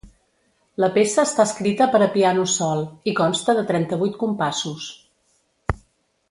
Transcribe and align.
La 0.83 0.87
peça 0.95 1.25
està 1.29 1.45
escrita 1.49 1.87
per 1.95 2.01
a 2.05 2.09
piano 2.15 2.45
sol, 2.55 2.81
i 3.11 3.15
consta 3.21 3.55
de 3.61 3.67
trenta-vuit 3.73 4.19
compassos. 4.25 4.91